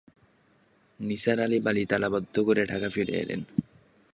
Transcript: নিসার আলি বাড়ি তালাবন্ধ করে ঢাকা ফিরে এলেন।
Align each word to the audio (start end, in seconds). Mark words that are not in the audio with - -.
নিসার 0.99 1.39
আলি 1.39 1.59
বাড়ি 1.59 1.83
তালাবন্ধ 1.85 2.35
করে 2.47 2.61
ঢাকা 2.65 2.89
ফিরে 2.89 3.13
এলেন। 3.23 3.41